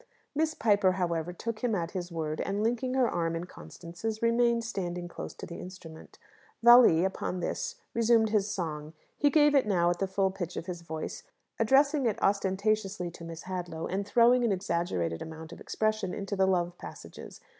[0.33, 4.63] Miss Piper, however, took him at his word, and, linking her arm in Constance's, remained
[4.63, 6.17] standing close to the instrument.
[6.63, 8.93] Valli, upon this, resumed his song.
[9.15, 11.21] He gave it now at the full pitch of his voice,
[11.59, 16.47] addressing it ostentatiously to Miss Hadlow, and throwing an exaggerated amount of expression into the
[16.47, 17.39] love passages.